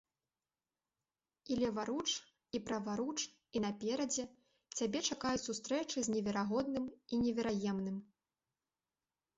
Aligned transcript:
І 1.55 1.57
леваруч, 1.63 2.09
і 2.59 2.61
праваруч, 2.69 3.17
і 3.59 3.63
наперадзе 3.67 4.25
цябе 4.79 4.99
чакаюць 5.13 5.43
сустрэчы 5.47 5.97
з 6.09 6.17
неверагодным 6.17 6.91
і 6.93 7.15
невераемным. 7.27 7.97